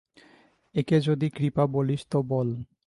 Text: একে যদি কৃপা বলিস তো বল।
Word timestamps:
একে 0.75 0.97
যদি 1.01 1.27
কৃপা 1.29 1.63
বলিস 1.67 2.01
তো 2.11 2.19
বল। 2.23 2.49